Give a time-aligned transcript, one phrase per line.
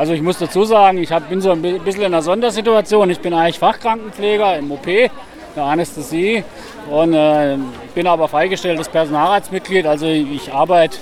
[0.00, 3.10] Also ich muss dazu sagen, ich hab, bin so ein bisschen in einer Sondersituation.
[3.10, 6.42] Ich bin eigentlich Fachkrankenpfleger im OP, der Anästhesie
[6.90, 7.58] und äh,
[7.94, 9.84] bin aber freigestelltes Personalratsmitglied.
[9.84, 10.96] Also ich arbeite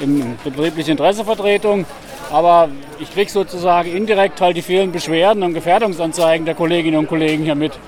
[0.00, 1.86] in betrieblicher Interessevertretung,
[2.32, 7.44] aber ich kriege sozusagen indirekt halt die vielen Beschwerden und Gefährdungsanzeigen der Kolleginnen und Kollegen
[7.44, 7.78] hier mit,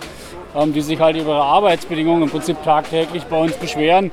[0.54, 4.12] ähm, die sich halt über ihre Arbeitsbedingungen im Prinzip tagtäglich bei uns beschweren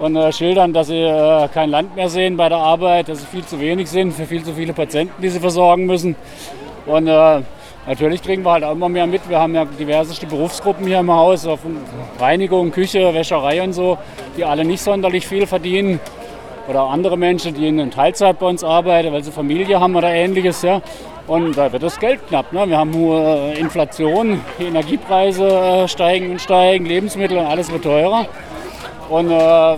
[0.00, 3.26] und äh, schildern, dass sie äh, kein Land mehr sehen bei der Arbeit, dass sie
[3.26, 6.16] viel zu wenig sind für viel zu viele Patienten, die sie versorgen müssen.
[6.86, 7.42] Und äh,
[7.86, 9.28] natürlich kriegen wir halt auch immer mehr mit.
[9.28, 11.46] Wir haben ja diverseste Berufsgruppen hier im Haus,
[12.18, 13.98] Reinigung, Küche, Wäscherei und so,
[14.36, 16.00] die alle nicht sonderlich viel verdienen.
[16.66, 20.62] Oder andere Menschen, die in Teilzeit bei uns arbeiten, weil sie Familie haben oder ähnliches.
[20.62, 20.80] Ja.
[21.26, 22.52] Und da wird das Geld knapp.
[22.52, 22.68] Ne?
[22.68, 28.26] Wir haben hohe Inflation, die Energiepreise äh, steigen und steigen, Lebensmittel und alles wird teurer.
[29.10, 29.76] Und äh,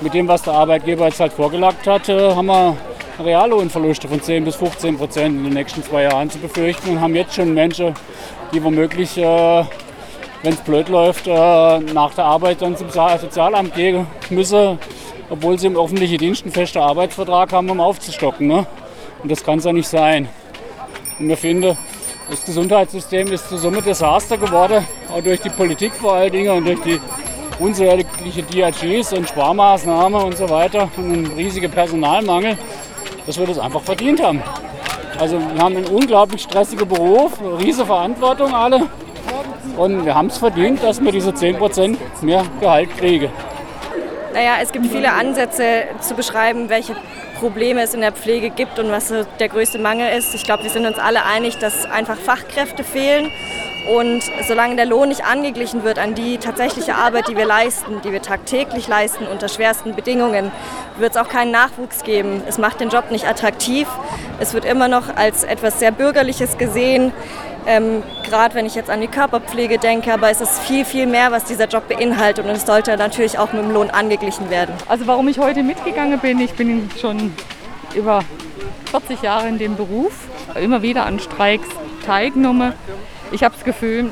[0.00, 2.76] mit dem, was der Arbeitgeber jetzt halt vorgelagt hat, äh, haben wir
[3.20, 7.14] Reallohnverluste von 10 bis 15 Prozent in den nächsten zwei Jahren zu befürchten und haben
[7.14, 7.94] jetzt schon Menschen,
[8.52, 9.64] die womöglich, äh,
[10.42, 14.78] wenn es blöd läuft, äh, nach der Arbeit dann zum Sozialamt gehen müssen,
[15.28, 18.46] obwohl sie im öffentlichen Dienst einen festen Arbeitsvertrag haben, um aufzustocken.
[18.46, 18.66] Ne?
[19.22, 20.26] Und das kann es ja nicht sein.
[21.18, 21.76] Und wir finden,
[22.30, 26.64] das Gesundheitssystem ist zur Summe Desaster geworden, auch durch die Politik vor allen Dingen und
[26.66, 26.98] durch die
[27.58, 32.56] unsägliche DRGs und Sparmaßnahmen und so weiter und ein riesiger Personalmangel,
[33.26, 34.42] dass wir das einfach verdient haben.
[35.18, 38.86] Also wir haben einen unglaublich stressigen Beruf, eine riesige Verantwortung alle
[39.76, 43.30] und wir haben es verdient, dass wir diese 10% mehr Gehalt kriegen.
[44.32, 46.94] Naja, es gibt viele Ansätze zu beschreiben, welche
[47.40, 50.34] Probleme es in der Pflege gibt und was der größte Mangel ist.
[50.34, 53.30] Ich glaube, wir sind uns alle einig, dass einfach Fachkräfte fehlen
[53.86, 58.12] und solange der Lohn nicht angeglichen wird an die tatsächliche Arbeit, die wir leisten, die
[58.12, 60.50] wir tagtäglich leisten unter schwersten Bedingungen,
[60.98, 62.42] wird es auch keinen Nachwuchs geben.
[62.46, 63.88] Es macht den Job nicht attraktiv.
[64.40, 67.12] Es wird immer noch als etwas sehr Bürgerliches gesehen.
[67.66, 71.32] Ähm, Gerade wenn ich jetzt an die Körperpflege denke, aber es ist viel, viel mehr,
[71.32, 74.74] was dieser Job beinhaltet und es sollte natürlich auch mit dem Lohn angeglichen werden.
[74.86, 77.34] Also warum ich heute mitgegangen bin, ich bin schon
[77.94, 78.20] über
[78.90, 80.12] 40 Jahre in dem Beruf,
[80.54, 81.68] immer wieder an Streiks
[82.04, 82.72] teilgenommen
[83.32, 84.10] ich habe das Gefühl,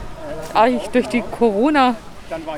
[0.54, 1.94] eigentlich durch die Corona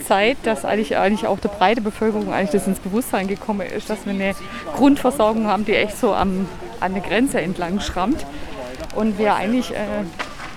[0.07, 4.07] Zeit, dass eigentlich, eigentlich auch der breite Bevölkerung eigentlich das ins Bewusstsein gekommen ist, dass
[4.07, 4.35] wir eine
[4.77, 6.49] Grundversorgung haben, die echt so am,
[6.81, 8.25] an der Grenze entlang schrammt.
[8.95, 10.05] Und wir eigentlich äh,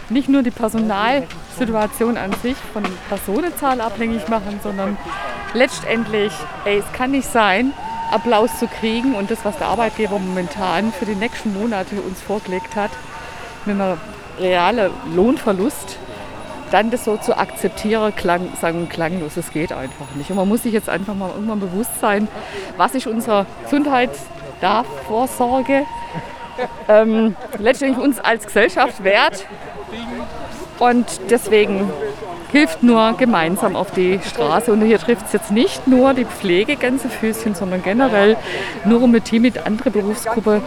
[0.10, 4.98] nicht nur die Personalsituation an sich von Personenzahl abhängig machen, sondern
[5.54, 6.32] letztendlich,
[6.66, 7.74] ey, es kann nicht sein,
[8.12, 12.76] Applaus zu kriegen und das, was der Arbeitgeber momentan für die nächsten Monate uns vorgelegt
[12.76, 12.92] hat,
[13.66, 13.98] mit einer
[14.42, 15.98] reale Lohnverlust,
[16.72, 20.30] dann das so zu akzeptieren, klang, sagen klanglos, es geht einfach nicht.
[20.30, 22.28] Und man muss sich jetzt einfach mal irgendwann bewusst sein,
[22.78, 25.86] was ist unsere Gesundheitsvorsorge
[26.88, 29.46] ähm, letztendlich uns als Gesellschaft wert.
[30.80, 31.92] Und deswegen
[32.52, 34.72] hilft nur gemeinsam auf die Straße.
[34.72, 38.38] Und hier trifft es jetzt nicht nur die Pflegegänsefüßchen, sondern generell
[38.86, 40.62] nur um ein Team mit anderen Berufsgruppen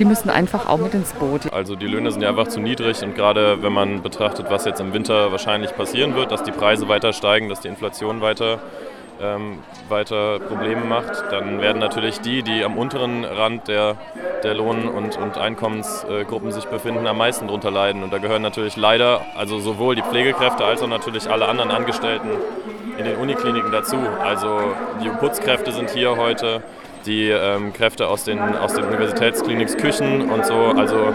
[0.00, 1.52] die müssen einfach auch mit ins Boot.
[1.52, 4.80] Also die Löhne sind ja einfach zu niedrig und gerade wenn man betrachtet, was jetzt
[4.80, 8.60] im Winter wahrscheinlich passieren wird, dass die Preise weiter steigen, dass die Inflation weiter
[9.22, 9.58] ähm,
[9.88, 13.96] weiter Probleme macht, dann werden natürlich die, die am unteren Rand der,
[14.42, 18.02] der Lohn- und, und Einkommensgruppen sich befinden, am meisten darunter leiden.
[18.02, 22.30] Und da gehören natürlich leider, also sowohl die Pflegekräfte als auch natürlich alle anderen Angestellten
[22.98, 23.96] in den Unikliniken dazu.
[24.22, 24.58] Also
[25.02, 26.62] die Putzkräfte sind hier heute,
[27.06, 31.14] die ähm, Kräfte aus den, aus den Universitätskliniks Küchen und so, also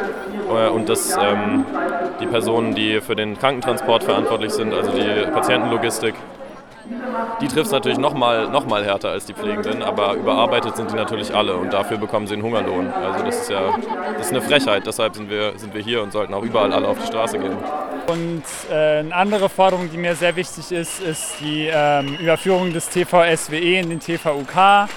[0.49, 1.65] äh, und das, ähm,
[2.19, 6.15] die Personen, die für den Krankentransport verantwortlich sind, also die Patientenlogistik.
[7.41, 10.91] Die trifft es natürlich noch mal, noch mal härter als die Pflegenden, aber überarbeitet sind
[10.91, 12.91] die natürlich alle und dafür bekommen sie einen Hungerlohn.
[12.91, 13.75] Also das ist ja
[14.17, 16.87] das ist eine Frechheit, deshalb sind wir, sind wir hier und sollten auch überall alle
[16.87, 17.57] auf die Straße gehen.
[18.07, 22.89] Und äh, eine andere Forderung, die mir sehr wichtig ist, ist die ähm, Überführung des
[22.89, 24.87] TVSWE in den TVUK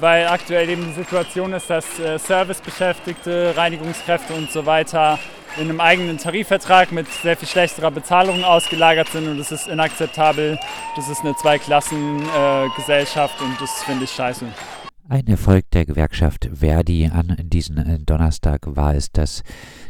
[0.00, 5.18] weil aktuell eben die Situation ist, dass äh, Servicebeschäftigte, Reinigungskräfte und so weiter
[5.56, 10.58] in einem eigenen Tarifvertrag mit sehr viel schlechterer Bezahlung ausgelagert sind und das ist inakzeptabel.
[10.96, 14.46] Das ist eine Zweiklassengesellschaft äh, und das finde ich scheiße.
[15.06, 19.42] Ein Erfolg der Gewerkschaft Verdi an diesem äh, Donnerstag war es, dass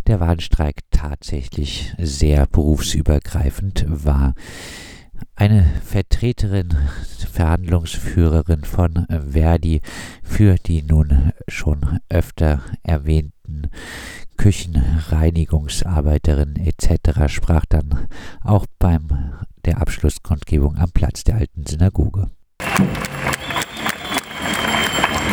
[0.07, 4.35] der Warnstreik tatsächlich sehr berufsübergreifend war.
[5.37, 6.75] Eine Vertreterin,
[7.32, 9.81] Verhandlungsführerin von Verdi
[10.22, 13.70] für die nun schon öfter erwähnten
[14.37, 17.32] Küchenreinigungsarbeiterin etc.
[17.32, 18.08] sprach dann
[18.43, 19.34] auch beim
[19.64, 22.31] der Abschlusskundgebung am Platz der alten Synagoge.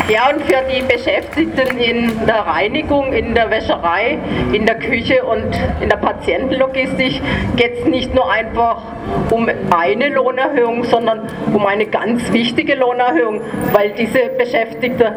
[0.09, 4.17] Ja, und für die Beschäftigten in der Reinigung, in der Wäscherei,
[4.51, 7.21] in der Küche und in der Patientenlogistik
[7.55, 8.81] geht es nicht nur einfach
[9.29, 11.21] um eine Lohnerhöhung, sondern
[11.53, 15.15] um eine ganz wichtige Lohnerhöhung, weil diese Beschäftigte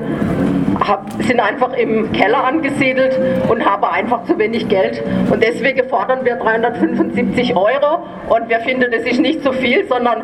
[1.21, 5.03] sind einfach im Keller angesiedelt und haben einfach zu wenig Geld.
[5.31, 10.23] Und deswegen fordern wir 375 Euro und wir finden, das ist nicht so viel, sondern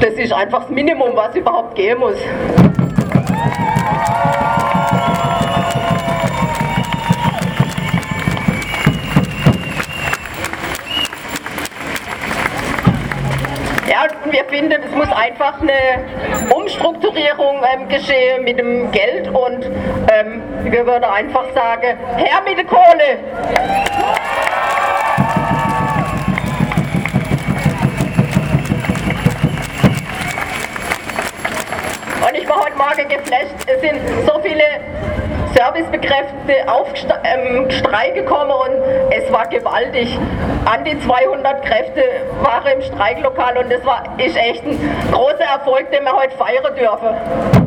[0.00, 2.16] das ist einfach das Minimum, was überhaupt gehen muss.
[14.56, 19.66] Finden, es muss einfach eine Umstrukturierung ähm, geschehen mit dem Geld und
[20.10, 23.18] ähm, wir würden einfach sagen, her mit der Kohle!
[32.26, 33.52] Und ich war heute Morgen geflasht.
[33.66, 34.64] Es sind so viele
[35.56, 36.86] Servicebekräftigte auf
[37.24, 38.76] ähm, Streik gekommen und
[39.10, 40.18] es war gewaltig.
[40.66, 42.02] An die 200 Kräfte
[42.42, 44.78] waren im Streiklokal und das war ist echt ein
[45.10, 47.66] großer Erfolg, den wir heute feiern dürfen.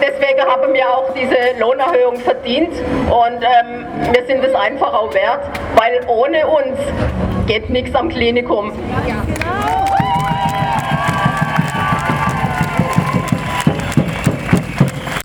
[0.00, 2.72] deswegen haben wir auch diese Lohnerhöhung verdient
[3.10, 5.40] und ähm, wir sind es einfach auch wert,
[5.76, 6.78] weil ohne uns
[7.50, 8.70] geht nichts am Klinikum.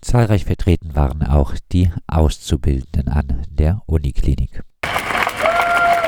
[0.02, 4.64] Zahlreich vertreten waren auch die Auszubildenden an der Uniklinik.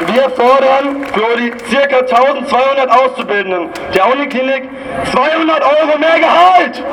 [0.08, 2.00] Wir fordern für die ca.
[2.00, 4.64] 1200 Auszubildenden der Uniklinik
[5.12, 6.84] 200 Euro mehr Gehalt!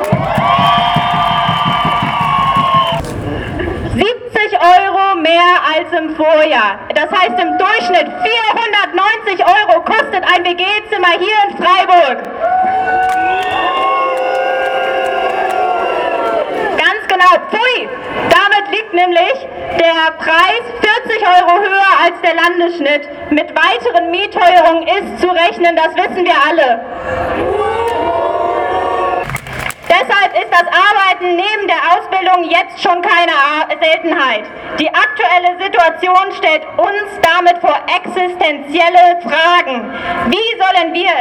[3.95, 4.94] 70 Euro
[5.25, 6.77] mehr als im Vorjahr.
[6.93, 12.17] Das heißt im Durchschnitt 490 Euro kostet ein WG-Zimmer hier in Freiburg.
[16.77, 17.89] Ganz genau, pfui!
[18.37, 19.47] Damit liegt nämlich
[19.79, 20.63] der Preis
[21.07, 23.09] 40 Euro höher als der Landesschnitt.
[23.31, 27.74] Mit weiteren Mietteuerungen ist zu rechnen, das wissen wir alle.
[29.87, 33.33] Deshalb ist das Arbeiten neben der Ausbildung jetzt schon keine
[33.79, 34.45] Seltenheit.
[34.79, 39.93] Die aktuelle Situation stellt uns damit vor existenzielle Fragen.
[40.31, 41.13] Wie sollen wir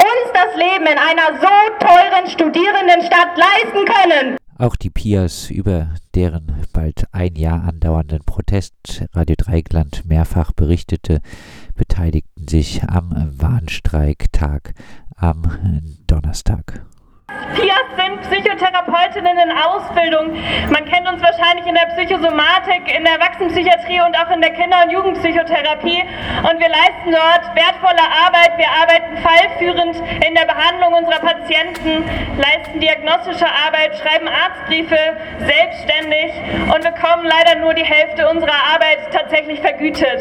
[0.00, 4.36] uns das Leben in einer so teuren Studierendenstadt leisten können?
[4.58, 11.20] Auch die Pias, über deren bald ein Jahr andauernden Protest Radio Dreigland mehrfach berichtete,
[11.74, 14.72] beteiligten sich am Warnstreiktag
[15.14, 15.42] am
[16.06, 16.86] Donnerstag.
[18.16, 20.36] Psychotherapeutinnen in Ausbildung.
[20.70, 24.82] Man kennt uns wahrscheinlich in der Psychosomatik, in der Erwachsenenpsychiatrie und auch in der Kinder-
[24.84, 26.02] und Jugendpsychotherapie.
[26.48, 28.56] Und wir leisten dort wertvolle Arbeit.
[28.56, 29.96] Wir arbeiten fallführend
[30.26, 32.04] in der Behandlung unserer Patienten,
[32.36, 34.98] leisten diagnostische Arbeit, schreiben Arztbriefe
[35.38, 36.32] selbstständig
[36.74, 40.20] und bekommen leider nur die Hälfte unserer Arbeit tatsächlich vergütet.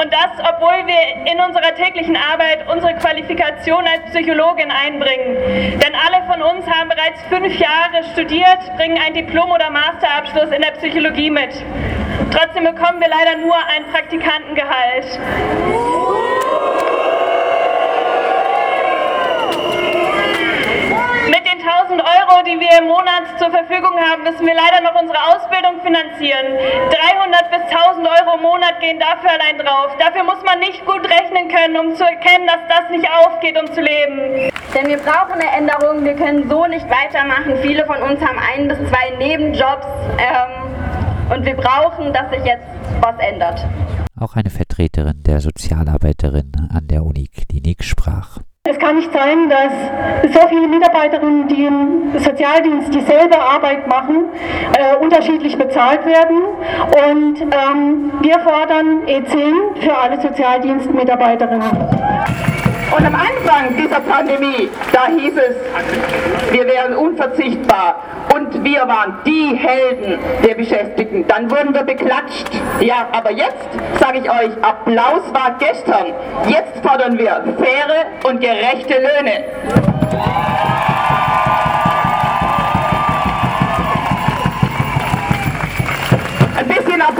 [0.00, 5.36] Und das, obwohl wir in unserer täglichen Arbeit unsere Qualifikation als Psychologin einbringen.
[5.80, 10.62] Denn alle von uns haben bereits fünf Jahre studiert, bringen ein Diplom- oder Masterabschluss in
[10.62, 11.50] der Psychologie mit.
[12.30, 15.18] Trotzdem bekommen wir leider nur ein Praktikantengehalt.
[21.26, 24.96] Mit den 1000 Euro, die wir im Monat zur Verfügung haben, müssen wir leider noch
[24.98, 26.56] unsere Ausbildung finanzieren.
[26.56, 29.92] 300 bis 1000 Euro im Monat gehen dafür allein drauf.
[29.98, 33.70] Dafür muss man nicht gut rechnen können, um zu erkennen, dass das nicht aufgeht, um
[33.74, 34.50] zu leben.
[34.72, 37.60] Denn wir brauchen eine Änderung, wir können so nicht weitermachen.
[37.60, 39.86] Viele von uns haben ein bis zwei Nebenjobs
[40.16, 42.64] ähm, und wir brauchen, dass sich jetzt
[43.00, 43.60] was ändert.
[44.18, 48.38] Auch eine Vertreterin der Sozialarbeiterin an der Uniklinik sprach.
[48.66, 54.30] Es kann nicht sein, dass so viele Mitarbeiterinnen, die im Sozialdienst dieselbe Arbeit machen,
[54.72, 56.44] äh, unterschiedlich bezahlt werden.
[57.10, 61.70] Und ähm, wir fordern E10 für alle Sozialdienstmitarbeiterinnen.
[62.96, 67.96] Und am Anfang dieser Pandemie, da hieß es, wir wären unverzichtbar
[68.44, 71.26] und wir waren die Helden der Beschäftigten.
[71.26, 72.48] Dann wurden wir beklatscht.
[72.80, 73.68] Ja, aber jetzt
[74.00, 76.06] sage ich euch, Applaus war gestern.
[76.48, 80.73] Jetzt fordern wir faire und gerechte Löhne.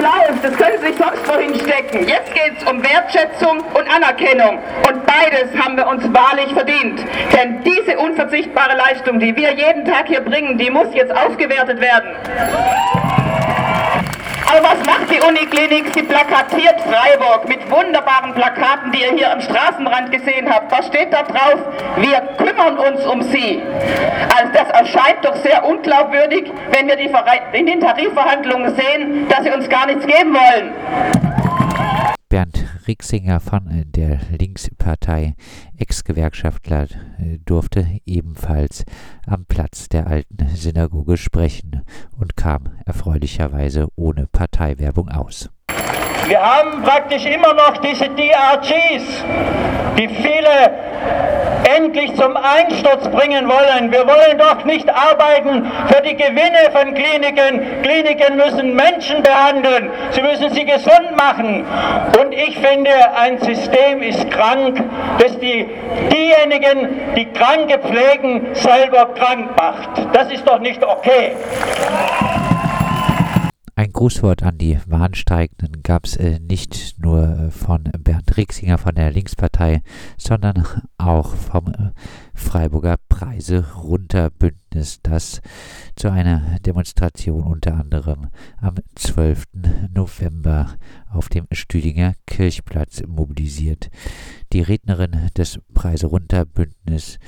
[0.04, 2.06] Applaus, das können Sie sich sonst wohin stecken.
[2.06, 4.58] Jetzt geht es um Wertschätzung und Anerkennung.
[4.86, 7.00] Und beides haben wir uns wahrlich verdient.
[7.32, 12.10] Denn diese unverzichtbare Leistung, die wir jeden Tag hier bringen, die muss jetzt aufgewertet werden.
[14.46, 15.92] Aber was die Uniklinik?
[15.94, 20.72] Sie plakatiert Freiburg mit wunderbaren Plakaten, die ihr hier am Straßenrand gesehen habt.
[20.72, 21.60] Was steht da drauf?
[21.96, 23.62] Wir kümmern uns um Sie.
[24.36, 27.10] Also das erscheint doch sehr unglaubwürdig, wenn wir die
[27.52, 30.72] in den Tarifverhandlungen sehen, dass sie uns gar nichts geben wollen.
[32.28, 35.34] Bernd Rixinger von der Linkspartei,
[35.76, 36.84] Ex-Gewerkschaftler,
[37.18, 38.84] äh, durfte ebenfalls
[39.26, 41.82] am Platz der alten Synagoge sprechen
[42.18, 45.50] und kam erfreulicherweise ohne Parteiwerbung aus.
[46.26, 49.24] Wir haben praktisch immer noch diese DRGs,
[49.98, 53.90] die viele endlich zum Einsturz bringen wollen.
[53.90, 57.82] Wir wollen doch nicht arbeiten für die Gewinne von Kliniken.
[57.82, 59.90] Kliniken müssen Menschen behandeln.
[60.10, 61.64] Sie müssen sie gesund machen.
[62.20, 64.82] Und ich finde, ein System ist krank,
[65.18, 65.66] das die,
[66.12, 70.06] diejenigen, die Kranke pflegen, selber krank macht.
[70.12, 71.32] Das ist doch nicht okay.
[73.84, 78.94] Ein Grußwort an die Warnsteigenden gab es äh, nicht nur äh, von Bernd Rixinger von
[78.94, 79.82] der Linkspartei,
[80.16, 80.64] sondern
[80.96, 81.90] auch vom äh,
[82.32, 85.42] Freiburger Preise runter Bündnis, das
[85.96, 89.44] zu einer Demonstration unter anderem am 12.
[89.92, 90.76] November
[91.10, 93.90] auf dem Stüdinger Kirchplatz mobilisiert.
[94.54, 97.18] Die Rednerin des Preise runter Bündnis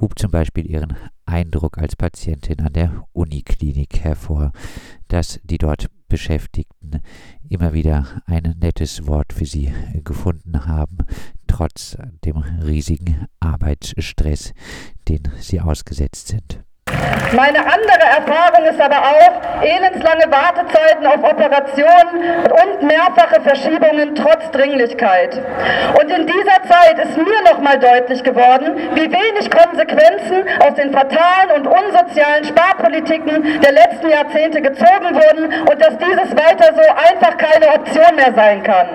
[0.00, 0.96] hub zum Beispiel ihren
[1.28, 4.52] Eindruck als Patientin an der Uniklinik hervor,
[5.08, 7.02] dass die dort Beschäftigten
[7.48, 9.72] immer wieder ein nettes Wort für sie
[10.04, 10.98] gefunden haben,
[11.46, 14.54] trotz dem riesigen Arbeitsstress,
[15.06, 16.64] den sie ausgesetzt sind.
[17.32, 25.38] Meine andere Erfahrung ist aber auch elendslange Wartezeiten auf Operationen und mehrfache Verschiebungen trotz Dringlichkeit.
[26.00, 31.50] Und in dieser Zeit ist mir nochmal deutlich geworden, wie wenig Konsequenzen aus den fatalen
[31.56, 37.74] und unsozialen Sparpolitiken der letzten Jahrzehnte gezogen wurden und dass dieses weiter so einfach keine
[37.74, 38.88] Option mehr sein kann.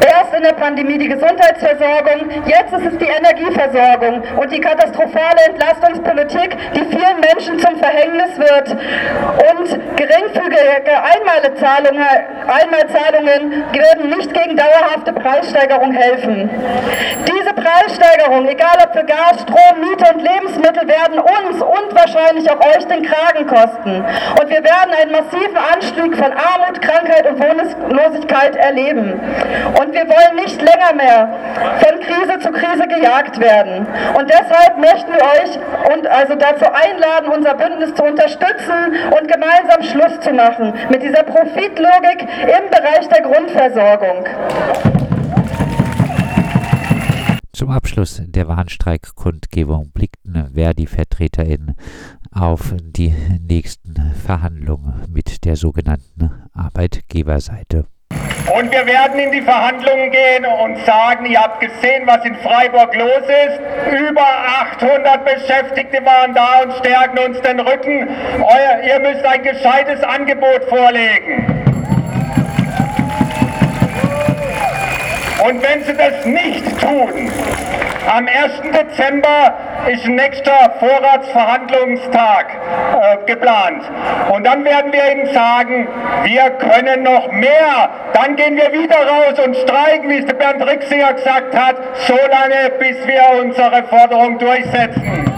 [0.00, 6.56] Erst in der Pandemie die Gesundheitsversorgung, jetzt ist es die Energieversorgung und die katastrophale Entlastungspolitik,
[6.74, 8.70] die vielen Menschen zum Verhängnis wird.
[8.70, 12.02] Und geringfügige Einmalzahlungen,
[12.48, 16.48] Einmalzahlungen werden nicht gegen dauerhafte Preissteigerung helfen.
[17.28, 22.60] Diese Preissteigerung, egal ob für Gas, Strom, Miete und Lebensmittel, werden uns und wahrscheinlich auch
[22.74, 24.04] euch den Kragen kosten.
[24.40, 29.20] Und wir werden einen massiven Anstieg von Armut, Krankheit und Wohnungslosigkeit erleben.
[29.78, 31.28] Und wir wollen nicht länger mehr
[31.80, 33.86] von Krise zu Krise gejagt werden.
[34.16, 39.82] Und deshalb möchten wir euch und also dazu einladen, unser Bündnis zu unterstützen und gemeinsam
[39.82, 44.24] Schluss zu machen mit dieser Profitlogik im Bereich der Grundversorgung.
[47.52, 51.74] Zum Abschluss der Warnstreikkundgebung blickten Verdi-VertreterInnen
[52.30, 57.86] auf die nächsten Verhandlungen mit der sogenannten Arbeitgeberseite.
[58.54, 62.94] Und wir werden in die Verhandlungen gehen und sagen, ihr habt gesehen, was in Freiburg
[62.94, 63.60] los ist.
[64.00, 64.26] Über
[64.80, 68.08] 800 Beschäftigte waren da und stärken uns den Rücken.
[68.38, 71.58] Euer, ihr müsst ein gescheites Angebot vorlegen.
[75.46, 77.30] Und wenn sie das nicht tun,
[78.08, 78.62] am 1.
[78.72, 79.54] Dezember
[79.90, 82.46] ist ein nächster Vorratsverhandlungstag
[83.00, 83.82] äh, geplant.
[84.30, 85.88] Und dann werden wir Ihnen sagen,
[86.24, 87.90] wir können noch mehr.
[88.14, 92.14] Dann gehen wir wieder raus und streiken, wie es der Bernd Rixinger gesagt hat, so
[92.14, 95.37] lange, bis wir unsere Forderung durchsetzen.